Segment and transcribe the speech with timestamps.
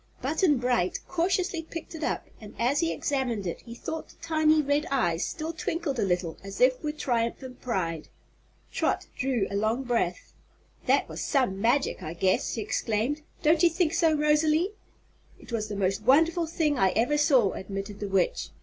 [0.19, 4.59] Button Bright cautiously picked it up and as he examined it he thought the tiny
[4.59, 8.07] red eyes still twinkled a little, as if with triumph and pride.
[8.71, 10.33] Trot drew a long breath.
[10.87, 13.21] "That was some magic, I guess!" she exclaimed.
[13.43, 14.71] "Don't you think so, Rosalie?"
[15.39, 18.49] "It was the most wonderful thing I ever saw," admitted the Witch.